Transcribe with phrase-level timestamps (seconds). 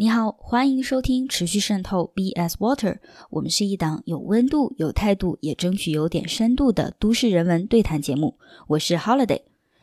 [0.00, 3.00] 你好，欢迎收听持续渗透 BS Water。
[3.30, 8.38] 我们是一档有温度、有态度，也争取有点深度的都市人文对谈节目。
[8.68, 9.40] 我是 Holiday。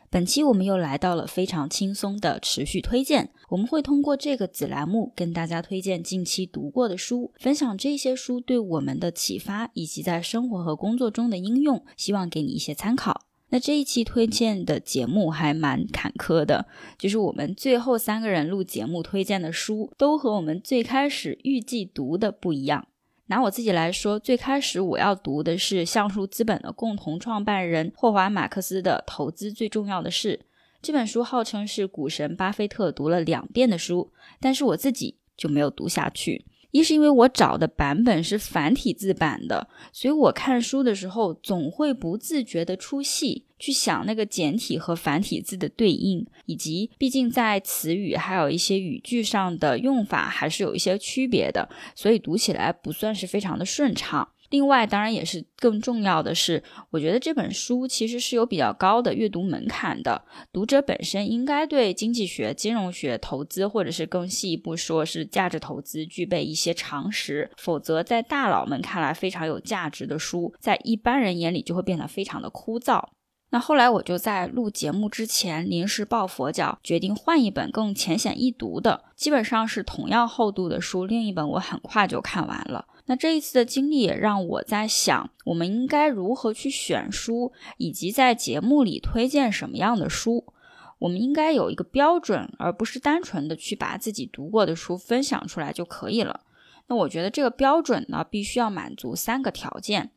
[0.08, 3.28] 本期我们又来到了非常轻松的持续推荐。
[3.50, 13.25] 我们会通过这个子栏目跟大家推荐近期读过的书，分享这些书对我们的启发以及在生活和工作中的应用，希望给你一些参考。
[13.50, 16.66] 那这一期推荐的节目还蛮坎坷的，
[16.98, 22.88] 就是我们最后三个人录节目推荐的书，都和我们最开始预计读的不一样。
[23.28, 30.40] 拿我自己来说，最开始我要读的是橡树资本的共同创办人霍华·马克思的《投资最重要的事》
[30.82, 36.44] 这本书，号称是股神巴菲特读了两遍的书，但是我自己就没有读下去。
[36.70, 54.28] 一是因为我找的版本是繁体字版的，所以我看书的时候总会不自觉的出戏，去想那个简体和繁体字的对应，以及毕竟在词语还有一些语句上的用法还是有一些区别的，所以读起来不算是非常的顺畅。
[54.50, 60.22] 另外，当然也是更重要的是，我觉得这本书其实是有比较高的阅读门槛的。
[60.52, 67.50] 读者本身应该对经济学、金融学、投资，或者是更细一步说是价值投资，具备一些常识。
[67.56, 73.02] 否则，在大佬们看来非常有价值的书，在一般人眼里就会变得非常的枯燥。
[73.50, 81.06] 那后来我就在录节目之前临时抱佛脚，决定换一本更浅显易读的，基本上是同样厚度的书。
[81.06, 82.84] 另一本我很快就看完了。
[83.06, 90.52] 那这一次的经历也让我在想，我们应该如何去选书，以及在节目里推荐什么样的书。
[90.98, 96.40] 我们应该有一个标准，而不是单纯的去把自己读过的书分享出来就可以了。
[96.88, 100.12] 那我觉得这个标准呢，必须要满足三个条件。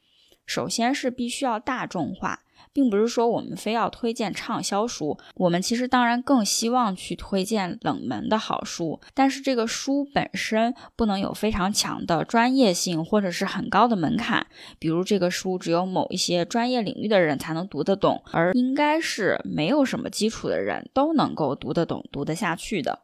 [0.46, 2.44] 首先是必须要大众化。
[2.72, 14.46] 并不是说我们非要推荐畅销书，我们其实当然更希望去推荐冷门的好书，但是这个书本身不能有非常强的专业性或者是很高的门槛，
[14.78, 23.00] 比如这个书只有某一些专业领域的人才能读得懂，而应该是没有什么基础的人都能够读得懂、读得下去的。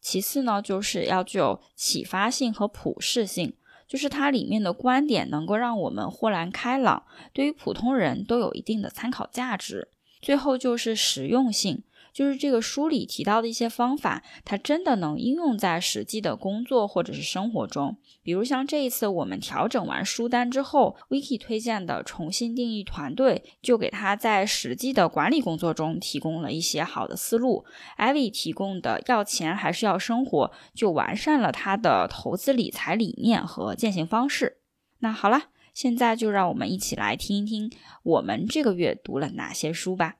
[0.00, 3.54] 其次呢，就是要具有启发性和普适性。
[3.92, 7.02] 就是它里面的观点能够让我们豁然开朗，
[7.34, 9.88] 对于普通人都有一定的参考价值。
[10.22, 11.82] 最后就是实用性。
[12.10, 17.98] 就是这个书里提到的一些方法，它真的能应用在实际的工作或者是生活中。
[18.22, 27.64] 比如像这一次我们调整完书单之后，Vicky 推荐的重新定义团队，就给他在实际的管理工作中提供了一些好的思路。
[27.98, 34.58] Ivy 提供的要钱还是要生活，就完善了他的投资理财理念和践行方式。
[35.00, 37.70] 那好了，现在就让我们一起来听一听
[38.04, 40.14] 我们这个月读了哪些书吧。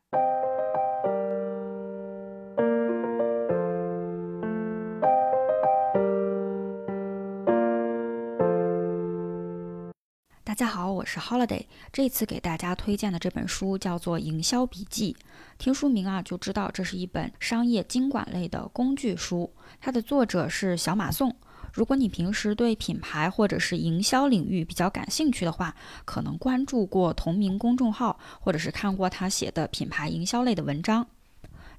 [11.03, 11.65] 我是 Holiday。
[11.93, 15.17] 这次给大家推荐的这本书叫做《营销笔记》，
[15.59, 19.53] 听书名啊就知道这是一本商业经管类的工具书。
[19.81, 21.35] 它的作者是小马宋。
[21.73, 25.75] 如果你平时对品牌或者是营销领域比较感兴趣的话，
[26.05, 31.05] 可能关注过同名公众号，或者是看过他写的品牌营销类的文章。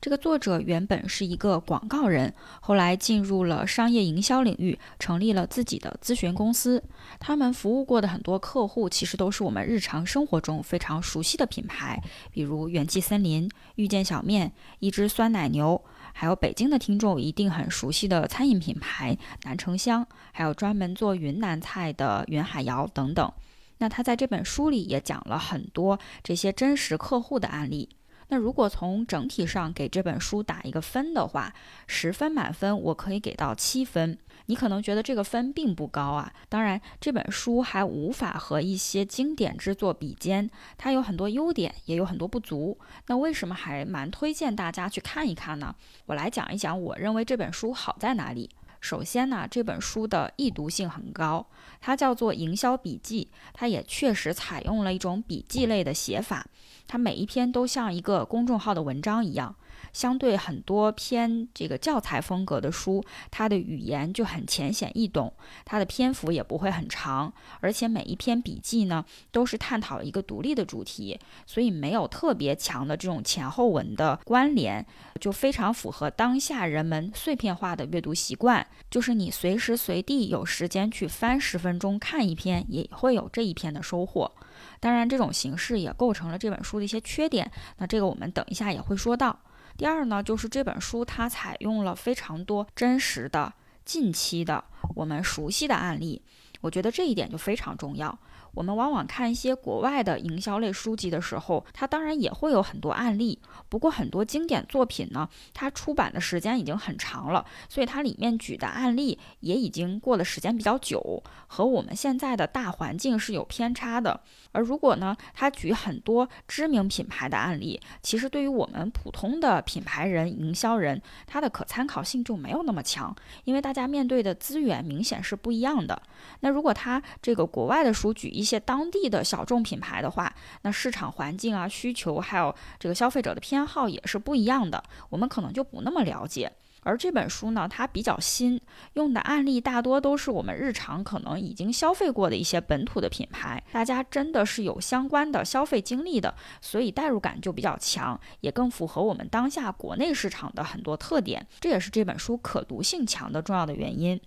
[0.03, 6.83] 这个作者原本是一个广告人，后来进入了商业营销领域，成立了自己的咨询公司。
[7.21, 12.03] 他们服务过的很多客户，其实都是我们日常生活中非常熟悉的品牌，
[12.33, 15.81] 比如远记森林、遇见小面、一只酸奶牛，
[16.11, 23.31] 还有北京的听众一定很熟悉的餐饮品牌南城香，还有专门做云南菜的云海肴等等。
[23.77, 27.87] 那他在这本书里也讲了很多这些真实客户的案例。
[28.29, 31.53] 那如果从整体上给这本书打一个分的话，
[31.87, 34.17] 十分满分我可以给到七分。
[34.47, 42.77] 你可能觉得这个分并不高啊，当然这本书还无法和一些经典之作比肩，它有很多优点，也有很多不足。
[43.07, 45.73] 那为什么还蛮推荐大家去看一看呢？
[46.07, 48.49] 我来讲一讲我认为这本书好在哪里。
[48.81, 51.47] 首先呢，这本书的易读性很高，
[51.79, 56.45] 它叫做营销笔记，它也确实采用了一种笔记类的写法，
[56.87, 59.55] 它每一篇都像一个公众号的文章一样。
[59.91, 65.31] 相对很多偏这个教材风格的书，它的语言就很浅显易懂，
[65.65, 74.83] 它的篇幅也不会很长，而且每一篇笔记呢都是探讨一个独立的主题，所以没有特别强的这种前后文的关联，
[75.19, 84.31] 就非常符合当下人们碎片化的阅读习惯，就是你随时随地有时间去翻十分钟看一篇，也会有这一篇的收获。
[84.79, 89.37] 当然，这种形式也构成了这本书的一些缺点，那这个我们等一下也会说到。
[89.77, 93.51] 第二呢，就是这本书它采用了非常多真实的、
[93.83, 94.63] 近期的
[94.95, 96.21] 我们熟悉的案例。
[96.61, 98.17] 我觉得这一点就非常重要。
[98.53, 103.39] 我们往往看一些国外的营销类书籍的时候，它当然也会有很多案例。
[103.67, 114.21] 不过很多经典作品呢，它出版的时间已经很长了，所以它里面举的案例也已经过的时间比较久，和我们现在的大环境是有偏差的。
[114.51, 123.15] 而如果呢，它举很多知名品牌的案例，其实对于我们普通的品牌人、营销人，他的可参考性就没有那么强，
[123.45, 125.99] 因为大家面对的资源明显是不一样的。
[126.41, 136.51] 那如果它这个国外的书举一一些当地的小众品牌的话，那市场环境啊、需求还有这个消费者的偏好也是不一样的，我们可能就不那么了解。
[136.85, 138.59] 而这本书呢，它比较新，
[138.95, 154.19] 用的案例大多都是我们日常可能已经消费过的一些本土的品牌，大家真的是有相关的消费经历的，所以代入感就比较强，也更符合我们当下国内市场的很多特点，这也是这本书可读性强的重要的原因。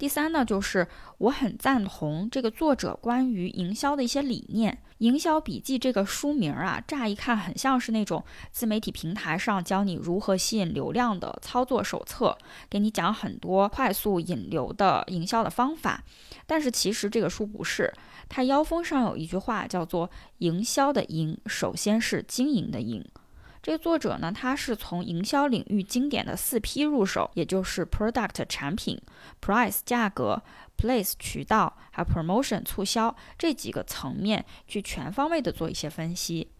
[0.00, 0.88] 第三呢，就是
[1.18, 4.82] 我很赞同这个作者关于营销的一些理念。
[4.96, 12.34] 营销笔记这个书名啊，乍一看很像是那种自媒体平台上教你如何吸引流量的操作手册，
[12.70, 16.02] 给你讲很多快速引流的营销的方法。
[16.46, 17.92] 但是其实这个书不是，
[18.26, 23.04] 它腰封上有一句话叫做“营销的营，首先是经营的营”。
[23.62, 28.98] 这个作者呢，他是从营销领域经典的四 P 入手，也就是 Product 产品、
[29.40, 30.42] Price 价格、
[30.78, 36.50] Place 渠道，还有 Promotion 促销这几个层面去全方位的做一些分析。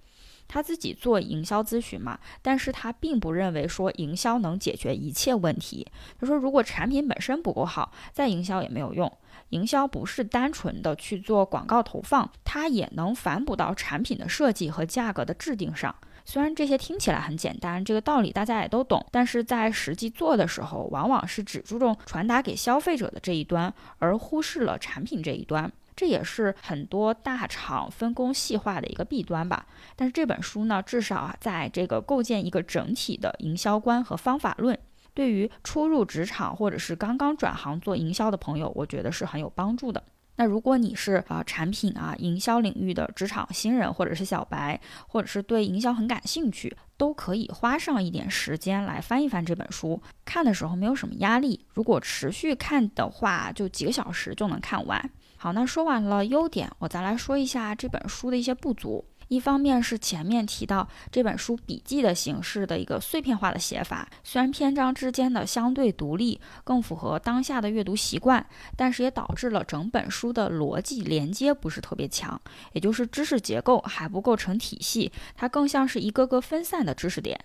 [0.46, 5.86] 他自己做营销咨询嘛，但是他并不认为说营销能解决一切问题。
[6.18, 9.10] 他说，如果产品本身不够好，再营销也没有用。
[9.50, 15.94] 营销不是单纯的去做广告投放，它也能反哺到产品的设计和价格的制定上。
[16.30, 25.68] 虽然这些听起来很简单，这个道理大家也都懂，但是在实际做的时候，往往是只注重传达给消费者的这一端，而忽视了产品这一端。
[25.96, 29.66] 这也是很多大厂分工细化的一个弊端吧。
[29.96, 34.78] 但是这本书呢，至少啊，在这个构建一个整体的营销观和方法论，
[35.12, 40.00] 对于初入职场或者是刚刚转行做营销的朋友，我觉得是很有帮助的。
[40.40, 50.00] 那如果你是啊产品啊营销领域的职场新人，或者是小白，或者是对营销很感兴趣，都可以花上一点时间来翻一翻这本书。
[50.24, 55.10] 看的时候没有什么压力，如果持续看的话，就几个小时就能看完。
[55.36, 59.04] 好，那说完了优点，我再来说一下这本书的一些不足。
[59.30, 68.44] 一方面是前面提到这本书笔记的形式的一个碎片化的写法，虽然篇章之间的相对独立，更符合当下的阅读习惯，
[68.76, 72.40] 但是也导致了整本书的逻辑连接不是特别强，
[72.72, 77.38] 也就是知识结构还不构成体系，它更像是一个个分散的知识点。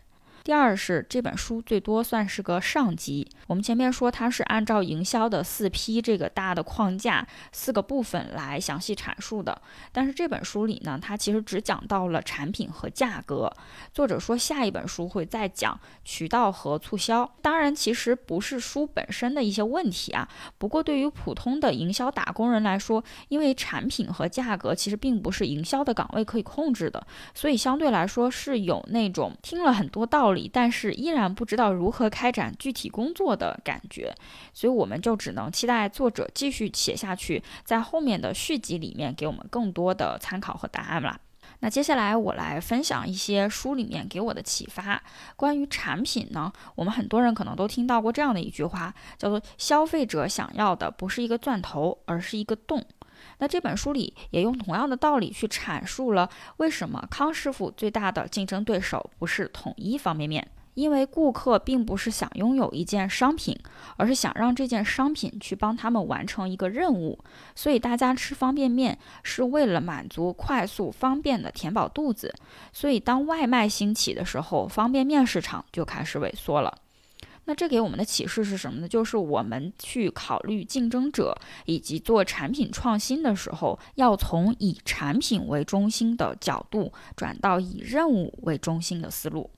[0.46, 3.28] 第二是这本书最多算是个上集。
[3.48, 9.60] 我们前面说它是按照营销的四 P 这个大的框架四个部分来详细阐述的，
[9.92, 13.52] 但是这本书里呢，它其实只讲到了产品和价格。
[13.92, 17.28] 作者说下一本书会再讲渠道和促销。
[17.42, 20.30] 当然，其实不是书本身的一些问题啊。
[20.60, 30.35] 不过对于普通的营销打工人来说，因为产品和价格其实并不是营销的岗位可以控制的，所以相对来说是有那种听了很多道理。
[30.52, 34.14] 但是依然不知道如何开展具体工作的感觉，
[34.54, 41.20] 所以我们就只能期待作者继续写下去，在后面的续集里面给我们更多的参考和答案了。
[41.60, 45.02] 那接下来我来分享一些书里面给我的启发。
[45.36, 52.84] 关于产品呢，我们很多人可能都听到过这样的一句话，叫做“消费者想要的不是一个钻头，而是一个洞”。
[53.40, 63.58] 那这本书里也用同样的道理去阐述了为什么康师傅最大的竞争对手不是统一方便面，因为顾客并不是想拥有一件商品，
[63.98, 67.20] 而是想让这件商品去帮他们完成一个任务。
[67.56, 72.34] 所以大家吃方便面是为了满足快速方便的填饱肚子。
[72.74, 76.78] 所以当外卖兴起的时候，方便面市场就开始萎缩了。
[77.46, 78.88] 那这给我们的启示是什么呢？
[78.88, 89.52] 就是我们去考虑竞争者以及做产品创新的时候，要从以产品为中心的角度转到以任务为中心的思路。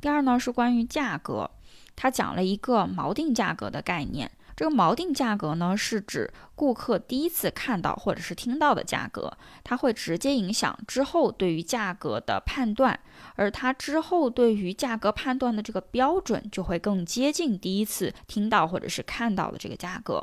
[0.00, 1.50] 第二呢，是关于价格，
[1.96, 4.30] 他讲了一个锚定价格的概念。
[4.60, 9.32] 这个锚定价格呢，是指顾客第一次看到或者是听到的价格，
[9.64, 13.00] 它会直接影响之后对于价格的判断，
[13.36, 20.22] 而它之后对于价格判断的这个标准就会更接近第一次听到或者是看到的这个价格。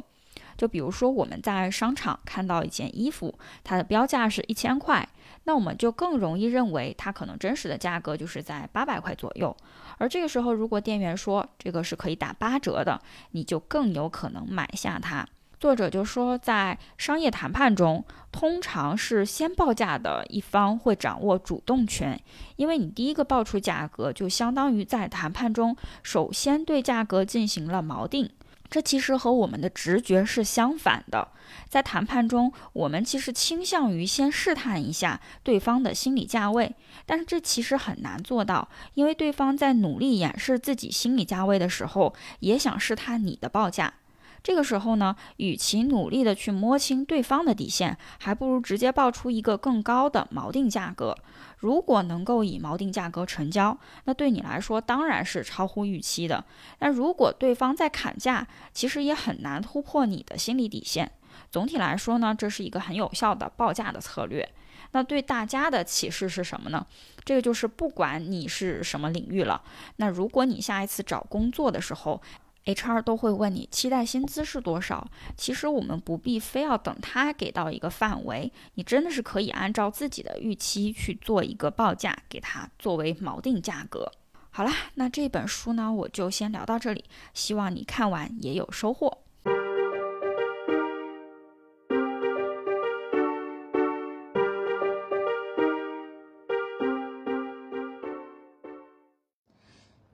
[0.55, 5.07] 就比如说我们在商场看到一件衣服，它的标价是一千块，
[5.45, 9.55] 那我们就更容易认为它可能真实的价格就是在八百块左右。
[9.97, 13.01] 而这个时候，如果店员说这个是可以打八折的，
[13.31, 15.27] 你就更有可能买下它。
[15.59, 22.21] 作者就说，在商业谈判中，通常是先报价的一方会掌握主动权，
[22.57, 28.29] 因为你第一个报出价格，就相当于在谈判中首先对价格进行了锚定。
[28.69, 31.29] 这其实和我们的直觉是相反的，
[31.69, 43.93] 在谈判中，我们其实倾向于先试探一下对方的心理价位，但是这其实很难做到，因为对方在努力掩饰自己心理价位的时候，也想试探你的报价。
[44.43, 51.17] 这个时候呢，与其努力的去摸清对方的底线，还不如直接报出一个更高的锚定价格。
[51.57, 56.43] 如果能够以锚定价格成交，那对你来说当然是超乎预期的。
[56.77, 61.11] 但如果对方在砍价，其实也很难突破你的心理底线。
[61.51, 64.47] 总体来说呢，这是一个很有效的报价的策略。
[64.91, 66.85] 那对大家的启示是什么呢？
[67.25, 69.61] 这个就是不管你是什么领域了，
[69.97, 72.21] 那如果你下一次找工作的时候
[72.67, 75.07] ，HR 都会问你期待薪资是多少？
[75.35, 84.11] 其实我们不必非要等他给到一个范围，你真的是可以按照自己的预期去做一个报价，给他作为锚定价格。
[84.51, 89.19] 好啦，那这本书呢，我就先聊到这里，希望你看完也有收获。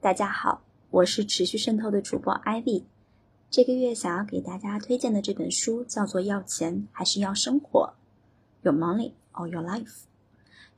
[0.00, 0.60] 大家好。
[0.94, 2.84] 我是持续渗透的主播 Ivy，
[3.50, 7.94] 这个月想要给大家推荐的这本书叫做《要钱还是要生活》
[8.64, 10.02] ，Your Money or Your Life。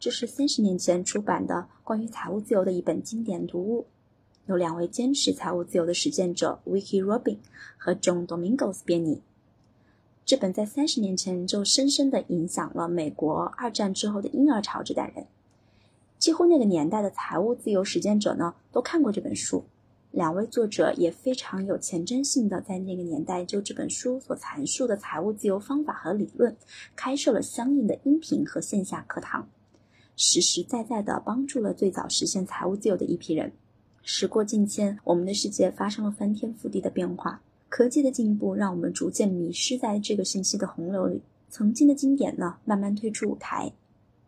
[0.01, 3.89] 这是三十年前出版的关于财务自由的一本经典读物，
[4.47, 7.37] 由两位坚持财务自由的实践者 Vicky Robin
[7.77, 9.21] 和 John Domingos 编拟。
[10.25, 15.27] 这本在三十年前就深深的影响了美国二战之后的婴儿潮这代人，
[16.19, 19.67] 几乎那个年代的财务自由实践者呢都看过这本书。
[20.17, 26.57] 两位作者也非常有前瞻性的，在那个年代就这本书所阐述的财务自由方法和理论，
[26.97, 29.47] 开设了相应的音频和线下课堂，
[30.17, 33.53] 实实在在的帮助了最早实现财务自由的一批人。
[34.01, 41.21] 时过境迁，我们的世界发生了翻天覆地的变化，科技的进步让我们逐渐迷失在这个信息的洪流里，
[41.51, 43.71] 曾经的经典呢，慢慢退出舞台。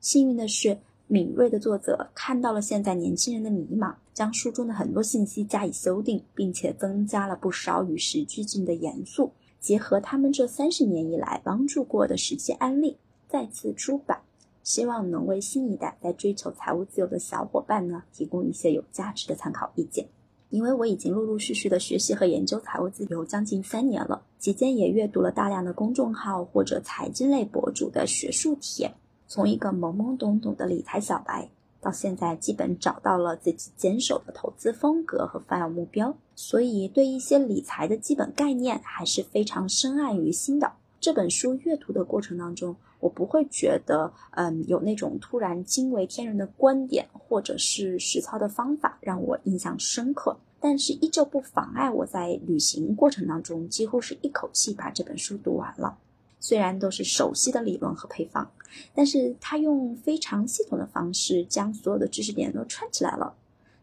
[0.02, 0.76] 幸运的是。
[1.10, 12.96] 敏锐的作者看到了现在年轻人的迷茫，将书中的很多信息加以修订，并且增加了不少与时俱进的元素，结合他们这三十年以来帮助过的实际案例，
[13.28, 14.18] 再次出版，
[14.64, 20.04] 希望能为新一代在追求财务自由的小伙伴呢提供一些有价值的参考意见。
[20.50, 28.92] 因为我已经陆陆续续的学习和研究财务自由将近三年了，期间也阅读了大量的公众号或者财经类博主的学术帖。
[29.28, 31.48] 从一个懵懵懂懂的理财小白，
[31.80, 40.72] 到现在基本找到了自己坚守的投资风格和发展目标，所以对一些理财的基本概念还是非常深谙于心的。
[41.00, 55.96] 这本书阅读的过程当中，我不会觉得，嗯，有那种突然惊为天人的观点或者是实操的方法让我印象深刻，但是依旧不妨碍我在旅行过程当中几乎是一口气把这本书读完了。
[56.40, 58.50] 虽然都是熟悉的理论和配方，
[58.94, 63.34] 但是他用非常系统的方式将所有的知识点都串起来了。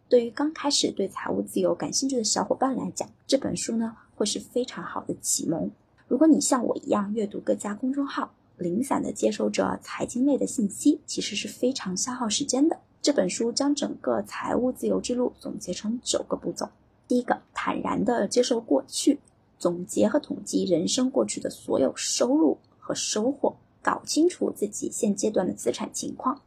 [0.07, 5.71] 对于刚开始对财务自由感兴趣的小伙伴来讲，这本书呢会是非常好的启蒙。
[6.07, 12.79] 如果你像我一样阅读各家公众号，零散的接收着财经类的信息，其实是非常消耗时间的。
[13.01, 16.69] 这本书将整个财务自由之路总结成九个步骤。
[17.07, 19.19] 第一个，坦然的接受过去。
[19.57, 26.41] 总结和统计人生过去的所有收入和收获，搞清楚自己现阶段的资产情况。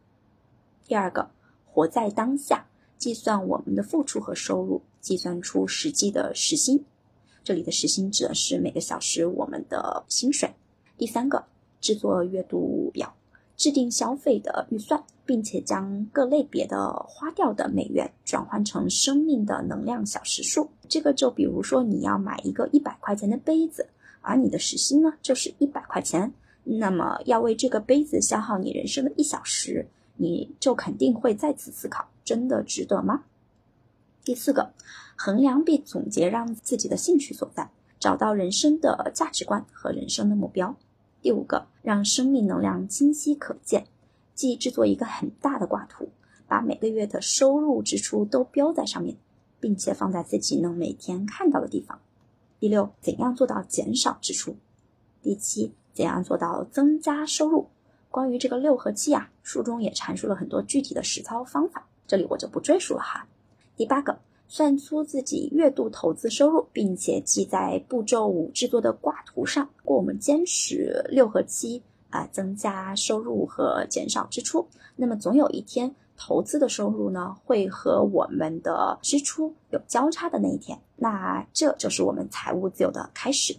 [0.86, 1.30] 第二个，
[1.66, 6.84] 活在当下，计算我们的付出和收入，计算出实际的时薪。
[7.42, 10.52] 这里的时薪指的是每个小时我们的薪水。
[10.96, 11.44] 第三个，
[11.80, 13.14] 制作月度表。
[13.58, 20.70] 制定消费的预算，并且将各类别的花掉的美元转换成生命的能量小时数。
[20.88, 23.88] 这个就比如说，你要买一个一百块钱的杯子，
[24.20, 33.24] 而你的时薪呢就是一百块钱，那么要为这个杯子消耗你人生的一小时，你就肯定会再次思考，真的值得吗？
[34.22, 34.72] 第四个，
[35.16, 40.76] 衡量并总结让自己的兴趣所在，找到人生的价值观和人生的目标。
[41.20, 43.87] 第五个，让生命能量清晰可见，
[44.34, 46.08] 即制作一个很大的挂图，
[46.46, 49.16] 把每个月的收入支出都标在上面，
[49.58, 52.00] 并且放在自己能每天看到的地方。
[52.60, 54.56] 第六，怎样做到减少支出？
[55.20, 57.68] 第七，怎样做到增加收入？
[58.10, 63.26] 关于这个六和七啊，书中也阐述了很多具体的实操方法，这里我就不赘述了哈。
[63.76, 64.18] 第八个，
[64.49, 69.69] 算出自己月度投资收入，并且记在步骤五制作的挂图上。
[69.85, 80.81] 过我们坚持六和七啊，增加收入和减少支出，那么总有一天投资的收入呢，会和我们的支出有交叉的那一天。
[80.97, 83.55] 那这就是我们财务自由的开始。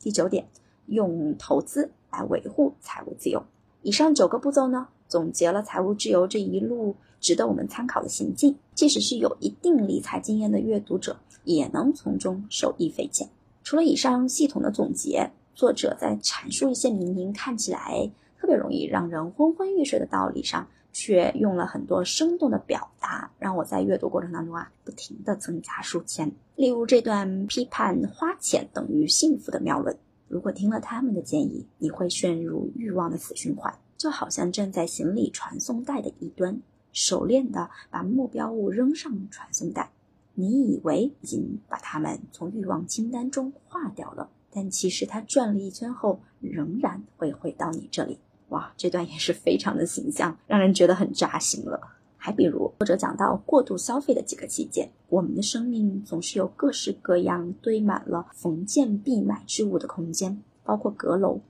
[0.00, 0.48] 第九点，
[0.86, 3.44] 用投资来维护财务自由。
[3.82, 8.56] 以上九个步骤呢，总结了财务自由这一路值得我们参考的行径。
[8.74, 13.28] 即使是有一定理财经验的阅读者，也能从中受益匪浅。
[13.62, 26.32] 除了以上系统的总结，作者在阐述一些明明看起来特别容易让人昏昏欲睡的道理上，却用了很多生动的表达，让我在阅读过程当中啊，不停的增加书签。
[26.56, 29.96] 例如这段批判花钱等于幸福的妙论。
[30.26, 36.58] 如果听了他们的建议，你会陷入欲望的死循环，就好像站在行李传送带的一端，
[36.92, 39.90] 熟练的把目标物扔上传送带。
[40.34, 48.18] 你以为已经把它们从欲望清单中划掉了，但其实它转了一圈后，仍然会回到你这里。
[48.48, 51.80] 哇，这段也是非常的形象，让人觉得很扎心了。
[52.16, 61.40] 还比如，作者讲到过度消费的几个期间，我们的生命总是有各式各样堆满了逢见必买之物的空间，包括阁楼、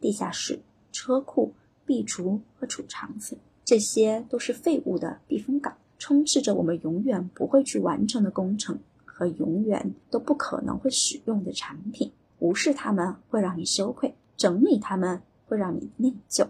[0.00, 0.60] 地下室、
[0.90, 1.52] 车库、
[1.84, 3.36] 壁橱和储藏室，
[3.66, 12.12] 这些都是废物的避风港，充斥着我们永远不会去完成的工程和永远都不可能会使用的产品。
[12.38, 16.46] 无视它们会让你羞愧，整理它们会让你内疚。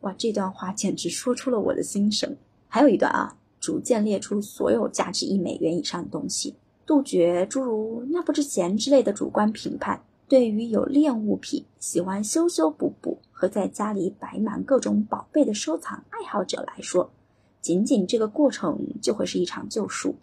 [0.00, 2.36] 哇，这段话简直说出了我的心声。
[2.66, 10.02] 还有一段啊，逐渐列出所有价值一美元以上的东西，杜绝诸如“那不值钱”之类的主观评判。
[10.28, 17.10] 对于有恋物癖、喜欢修修补补和在家里摆满各种宝贝的收藏爱好者来说，
[17.60, 20.14] 仅仅这个过程就会是一场救赎。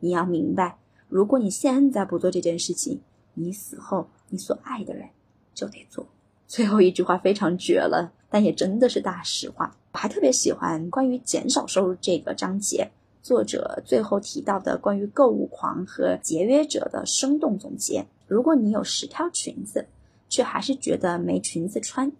[0.00, 0.76] 你要明白，
[1.08, 3.00] 如果你现在不做这件事情，
[3.32, 5.08] 你死后你所爱的人
[5.54, 6.06] 就得做。
[6.46, 9.74] 最后一句话非常绝了，但也真的是大实话。
[9.92, 12.90] 我还特别喜欢关于减少收入这个章节，
[13.22, 18.04] 作者最后提到的关于购物狂和节约者的生动总结。
[18.26, 19.86] 如果你有十条裙子，
[20.28, 22.12] 却还是觉得没裙子穿，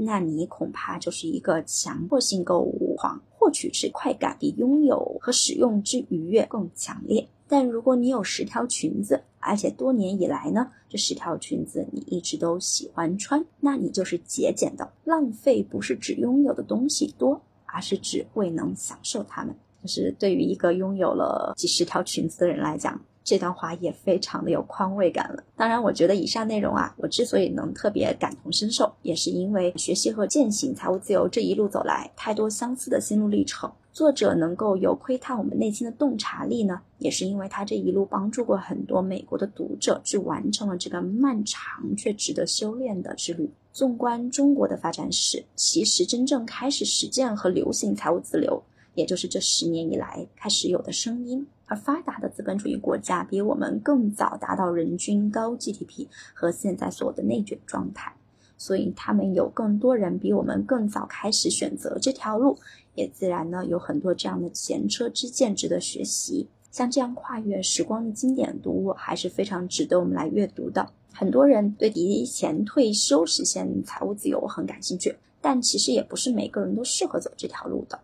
[0.00, 7.28] 那你恐怕就是一个强迫性购物狂，获取之快感比拥有和使用之愉悦更强烈。
[7.48, 14.88] 但如果你有十条裙子，而且多年以来呢，这十条裙子你一直都喜欢穿，那你就是节俭的。
[15.04, 19.54] 浪费不是指拥有的东西多，而是指未能享受它们。
[19.82, 23.00] 就是对于一个拥有了几十条裙子的人来讲。
[23.28, 25.44] 这段话也非常的有宽慰感了。
[25.54, 33.70] 当然，我觉得以上内容啊，我之所以能特别感同身受，也是因为学习和践行财务自由这一路走来，太多相似的心路历程。
[33.92, 43.50] 作者能够有窥探我们内心的洞察力呢，也是因为他这一路帮助过很多美国的读者去完成了这个漫长却值得修炼的之旅。
[43.74, 48.62] 纵观中国的发展史，其实真正开始实践和流行财务自由，
[48.94, 51.46] 也就是这十年以来开始有的声音。
[51.68, 58.12] 而发达的资本主义国家比我们更早达到人均高 GDP 和现在所有的内卷状态，
[58.56, 62.58] 所以他们有更多人比我们更早开始选择这条路，
[62.94, 66.48] 也自然呢有很多这样的前车之鉴值得学习。
[66.70, 70.90] 像这样跨越时光的经典读物，还是非常值得我们来阅读的。
[71.12, 77.98] 很多人对提前退休实现财务自由很感兴趣，但其实也不是每个人都适合走这条路的。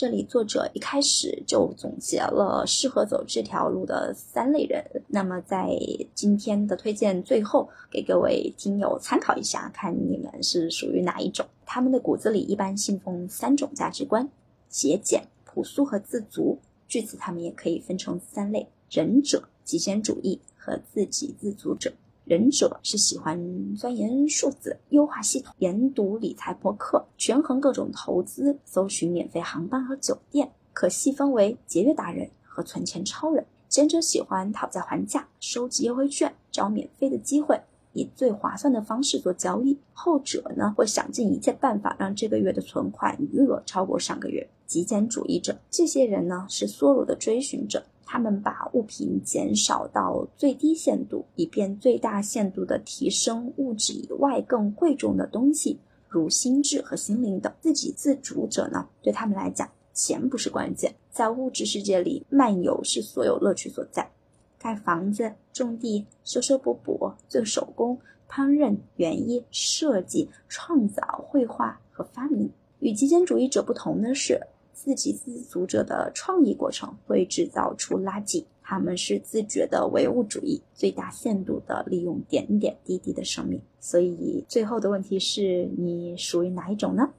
[0.00, 5.68] 这里作者一开始就总结了适合走这条路的三类人，那么在
[6.14, 11.44] 今天的推荐最后给各位听友参考一下，看你们是属于哪一种。
[11.66, 14.26] 他们的骨子里一般信奉三种价值观：
[14.70, 16.58] 节俭、朴素和自足。
[16.88, 21.92] 据此，他们也可以分成三类：仁者、极简主义和自给自足者。
[22.30, 33.44] 忍者是喜欢钻研数字、优化系统、研读理财博客、权衡各种投资、搜寻免费航班和酒店，可细分为节约达人和存钱超人。
[33.68, 37.60] 前者喜欢讨价还价、收集优惠券、找免费的机会，
[37.94, 44.48] 以最划算的方式做交易；后者呢，会想尽一切办法让这个月的存款余额超过上个月。
[44.68, 47.82] 极简主义者，这些人呢是梭罗的追寻者。
[48.12, 57.52] 他们把物品减少到最低限度，以便最大限度地提升物质以外更贵重的东西，如心智和心灵等。
[57.60, 64.10] 自给自足者呢，对他们来讲，钱不是关键，在物质世界里漫游是所有乐趣所在。
[64.58, 67.96] 盖房子、种地、修修补补、做手工、
[68.28, 72.50] 烹饪、园艺、设计、创造、绘画和发明。
[72.80, 74.40] 与极简主义者不同的是，
[74.82, 78.42] 自给自足者的创意过程会制造出垃圾。
[78.62, 83.60] 他们是自觉的唯物主义，最大限度的利用点点滴滴的生命。
[83.78, 87.12] 所以，最后的问题是你属于哪一种呢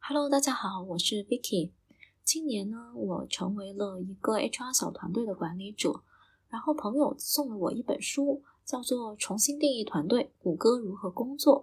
[0.00, 1.70] ？Hello，大家好，我是 Vicky。
[2.22, 6.02] 今年呢，我成为了一个 HR 小团队的管理者。
[6.54, 11.62] 然后朋友送了我一本书，叫做《重新定义团队：谷歌如何工作》。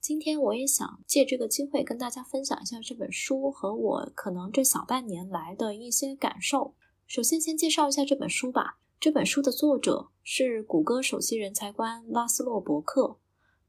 [0.00, 6.72] 今天我也想借这个机会跟大家分享一下这本书和我可能这小半年来的一些感受。
[7.06, 8.78] 首先，先介绍一下这本书吧。
[8.98, 13.18] 这本书的作者是谷歌首席人才官拉斯洛伯克。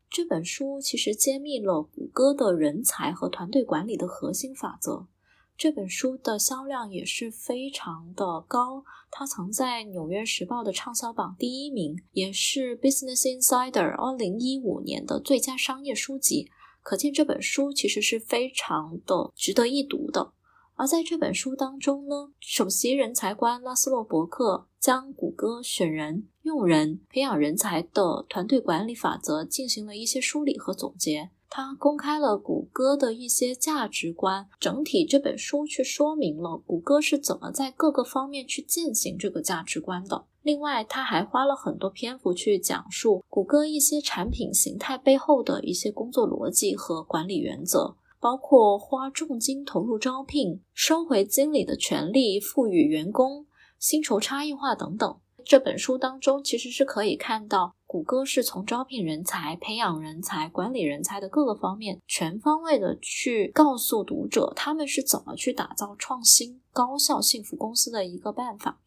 [0.10, 5.08] 这本书其实揭秘了谷歌的人才和团队管理的核心法则。
[5.56, 16.50] 这本书的销量也是非常的高，它曾在《纽约时报》的畅销榜第一名，也是《Business Insider》二零一五年的最佳商业书籍。
[16.82, 20.34] 可见这本书其实是非常的值得一读的。
[20.76, 31.30] 而在这本书当中呢，首席人才官拉斯洛伯克将谷歌选人、用人、培养人才的团队管理法则进行了一些梳理和总结。
[31.56, 40.26] 他公开了谷歌的一些价值观，整体这本书去说明了谷歌是怎么在各个方面去践行这个价值观的。
[40.42, 47.98] 另外，他还花了很多篇幅去讲述谷歌一些产品形态背后的一些工作逻辑和管理原则。
[48.20, 53.46] 包括花重金投入招聘、收回经理的权利、赋予员工
[53.78, 55.20] 薪酬差异化等等。
[55.46, 68.82] 这本书当中其实是可以看到，谷歌是从招聘人才、培养人才、管理人才的各个方面，全方位的去告诉读者他们是怎么去打造创新、高效、幸福公司的一个办法。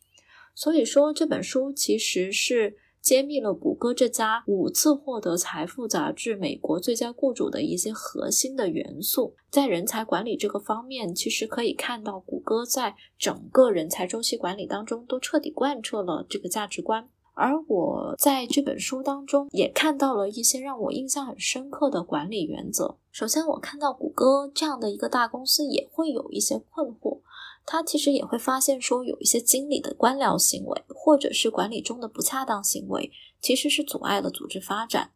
[0.56, 2.78] 所以说，这本书其实是。
[3.06, 17.08] 揭秘了谷歌这家五次获得财富杂志美国最佳雇主的一些核心的元素，在人才管理这个方面，其实可以看到谷歌在整个人才周期管理当中都彻底贯彻了这个价值观。
[17.36, 22.96] 而我在这本书当中也看到了一些让我印象很深刻的管理原则。
[23.12, 27.20] 首先，我看到谷歌这样的一个大公司也会有一些困惑。
[27.66, 33.10] 他其实也会发现，说有一些经理的官僚行为，或者是管理中的不恰当行为，
[33.42, 35.10] 其实是阻碍了组织发展。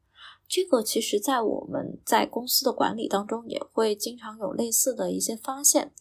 [0.50, 5.92] 这个其实，在我们在公司的管理当中，也会经常有类似的一些发现。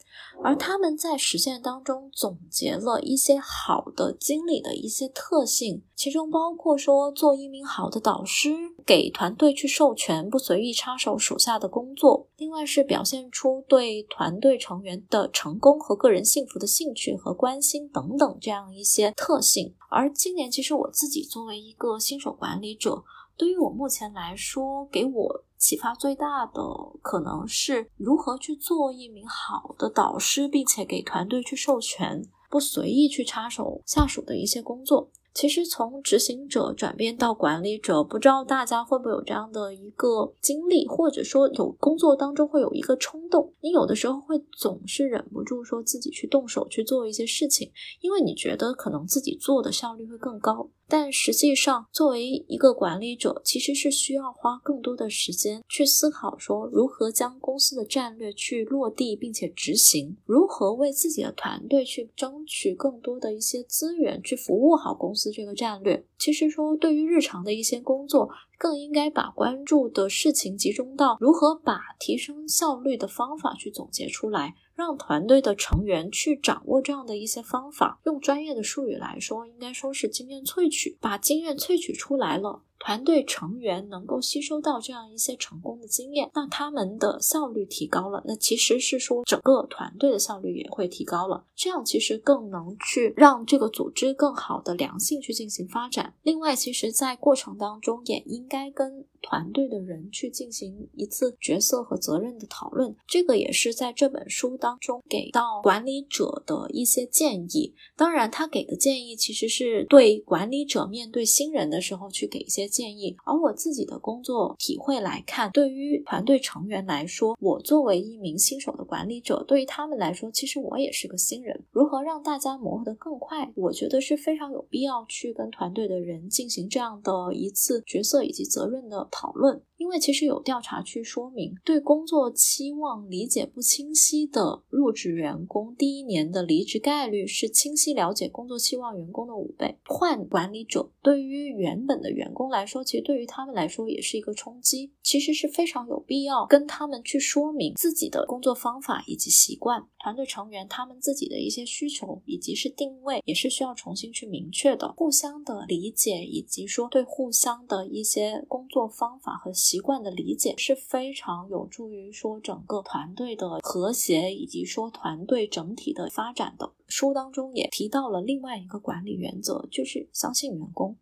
[0.43, 8.49] 而他们在实践当中总结了一些好的经理的一些特性，其中包括说做一名好的导师，
[8.83, 19.75] 给团队去授权，不随意插手属下的工作；另外是表现出对团队成员的成功和个人幸福的兴趣和关心等等这样一些特性。
[19.91, 23.03] 而今年，其实我自己作为一个新手管理者。
[23.39, 26.61] 对于我目前来说，给我启发最大的
[27.01, 35.09] 可能是如何去做一名好的导师，并且给团队去授权，不随意去插手下属的一些工作。
[35.39, 47.71] 其实从执行者转变到管理者，不知道大家会不会有这样的一个经历，或者说有工作当中会有一个冲动，你有的时候会总是忍不住说自己去动手去做一些事情，
[48.01, 50.69] 因为你觉得可能自己做的效率会更高。
[50.91, 66.05] 但实际上，作为一个管理者，其实是需要花更多的时间去思考，说如何将公司的战略去落地并且执行，如何为自己的团队去争取更多的一些资源，去服务好公司这个战略。
[66.17, 74.55] 其实说，对于日常的一些工作，更应该把关注的事情集中到如何把提升效率的方法去总结出来。
[74.75, 82.63] 让团队的成员去掌握这样的一些方法，用专业的术语来说，应该说是经验萃取，把经验萃取出来了。
[82.79, 91.45] 团队成员能够吸收到这样一些成功的经验，那他们的效率提高了，那其实是说整个团队的效率也会提高了。
[91.55, 96.13] 这样其实更能去让这个组织更好的良性去进行发展。
[96.23, 102.95] 另外，其实，在过程当中也应该跟团队的人去进行一次角色和责任的讨论。
[103.07, 107.73] 这个也是在这本书当中给到管理者的一些建议。
[107.97, 112.69] 当然，他给的建议其实是对管理者面对新人的时候去给一些。
[112.69, 121.65] 建议，而我自己的工作体会来看，对于团队成员来说，我作为一名新手的管理者，对于他们来说，其实我也是个新人。
[121.71, 129.61] 如何让大家磨合得更快，我觉得是非常有必要去跟团队的人进行这样的一次角色以及责任的讨论。
[129.77, 139.79] 因为其实有调查去说明，对工作期望理解不清晰的入职员工，第一年的离职概率是清晰了解工作期望员工的五倍。
[139.85, 144.91] 换管理者对于原本的员工来说，其实对于他们来说也是一个冲击。
[145.01, 159.53] 其实是非常有必要跟他们去说明自己的工作方法以及习惯，团队成员他们自己的一些需求以及是定位，也是需要重新去明确的，互相的理解以及说对互相的一些工作方法和。
[159.69, 166.71] 习惯的理解是非常有助于说整个团队的和谐，以及说团队整体的发展的。
[166.89, 170.97] 书当中也提到了另外一个管理原则，就是相信员工。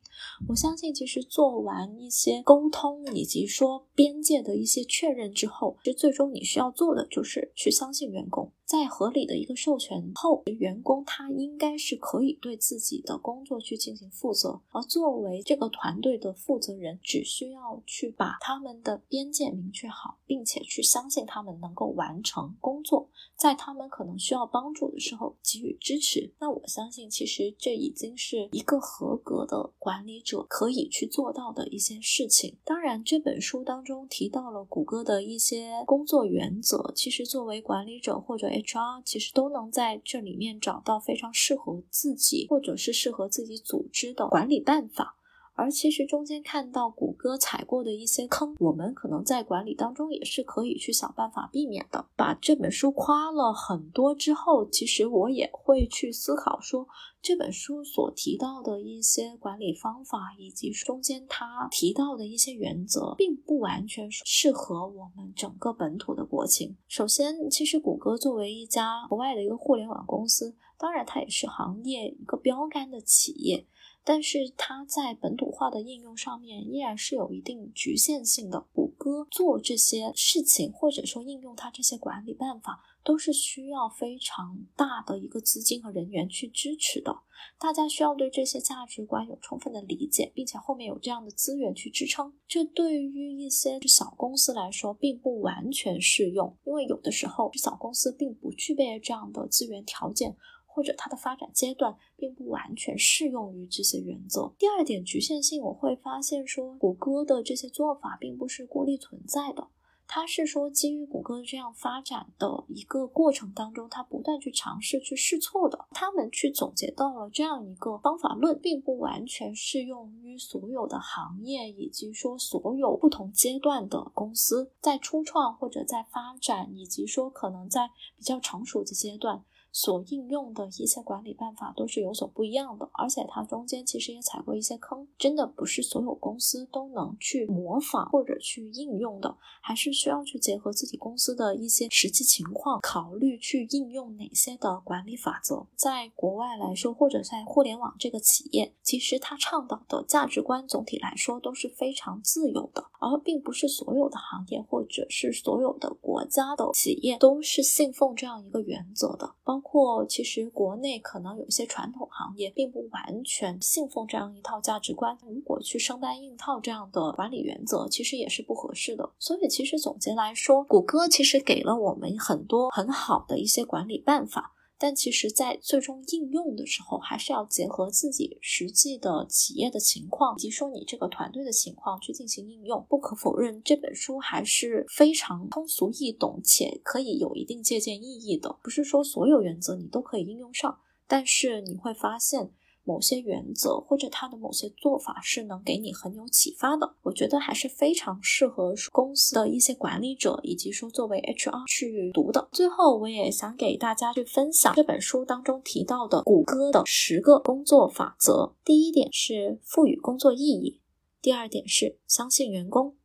[0.47, 8.51] 我相信，其实做完一些沟通以及说边界的一些确认之后，其实最终你需要做的就是去相信员工。
[8.65, 14.59] 在合理的一个授权后，员工他应该是可以对自己的工作去进行负责。
[14.71, 26.33] 而作为这个团队的负责人，只需要去把他们的边界明确好，并且去相信他们能够完成工作，在他们可能需要帮助的时候给予支持。
[26.39, 32.57] 那我相信，其实这已经是一个合格的管理者可以去做到的一些事情。
[32.63, 45.16] 当然，这本书当中提到了谷歌的一些工作原则，其实作为管理者或者 HR 其实都能在这里面找到非常适合自己或者是适合自己组织的管理办法。
[45.57, 52.05] 而其实中间看到谷歌踩过的一些坑，我们可能在管理当中也是可以去想办法避免的。
[52.15, 56.87] 把这本书夸了很多之后，其实我也会去思考说，
[57.23, 66.77] 这本书所提到的一些管理方法，以及中间他提到的一些原则，并不完全适合我们整个本土的国情。
[66.87, 73.65] 首先，其实谷歌作为一家国外的一个互联网公司，当然它也是行业一个标杆的企业。
[74.07, 78.65] 但是它在本土化的应用上面依然是有一定局限性的。
[78.71, 87.13] 谷歌做这些事情，或者说应用它这些管理办法，都是需要非常大的一个资金和人员去支持的。
[87.59, 92.33] 大家需要对这些价值观有充分的理解，并且后面有这样的资源去支撑。
[92.47, 100.37] 这对于一些小公司来说，并不完全适用，因为有的时候小公司并不具备这样的资源条件。
[100.77, 104.53] 或者它的发展阶段并不完全适用于这些原则。
[104.59, 109.69] 第二点局限性，我会发现说，谷歌的这些做法并不是孤立存在的，
[110.05, 129.43] 它是说基于谷歌这样发展的一个过程当中，它不断去尝试去试错的，他们去总结到了这样一个方法论，并不完全适用于所有的行业，以及说所有不同阶段的公司在初创或者在发展，以及说可能在比较成熟的阶段。
[129.77, 145.67] 所应用的一些管理办法都是有所不一样的，而且它中间其实也踩过一些坑，真的不是所有公司都能去模仿或者去应用的，还是需要去结合自己公司的一些实际情况，考虑去应用哪些的管理法则。
[145.75, 159.57] 在国外来说，或者在互联网这个企业，其实它倡导的价值观总体来说都是非常自由的，而并不是所有的行业或者是所有的国家的企业都是信奉这样一个原则的，包。
[159.57, 169.09] 包或其实国内可能有一些传统行业并不完全信奉这样一套价值观，如果去生搬硬套这样的管理原则，其实也是不合适的。
[169.19, 174.53] 所以其实总结来说，谷歌其实给了我们很多很好的一些管理办法。
[174.79, 182.85] 但其实，在最终应用的时候，还是要结合自己实际的企业的情况，以及说你这个团队的情况去进行应用。
[182.87, 188.57] 不可否认，这本书还是非常通俗易懂，且可以有一定借鉴意义的。
[188.61, 192.51] 不是说所有原则你都可以应用上，但是你会发现。
[192.87, 202.47] 某些原则或者他的某些做法是能给你很有启发的，我觉得还是非常适合公司的一些管理者以及说作为 HR 去读的。
[202.53, 208.55] 最后，我也想给大家去分享这本书当中提到的谷歌的十个工作法则。
[208.63, 210.79] 第一点是赋予工作意义，
[211.21, 212.95] 第二点是相信员工，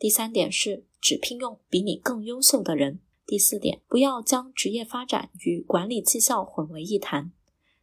[0.00, 7.30] 第三点是只聘用比你更优秀的人，第四点不要将职业发展与管理绩效混为一谈，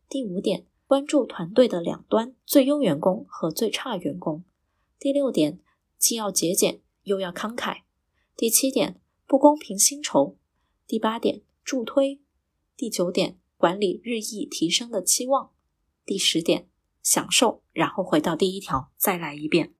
[0.10, 0.66] 第五点。
[0.88, 4.44] 关注团队的两端，最优员工和最差员工。
[5.00, 5.60] 第六点，
[5.98, 7.82] 既要节俭又要慷慨。
[8.36, 10.38] 第七点，不公平薪酬。
[10.86, 12.22] 第八点，助推。
[12.78, 15.52] 第九点，管理日益提升的期望。
[16.06, 16.70] 第十点，
[17.02, 19.74] 享受，然后回到第一条，再来一遍。